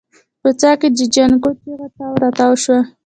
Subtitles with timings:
[0.41, 2.79] په څاه کې د جانکو چيغه تاو راتاو شوه.